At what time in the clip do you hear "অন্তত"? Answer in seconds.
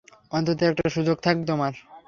0.31-0.59